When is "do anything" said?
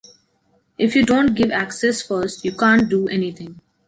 2.89-3.61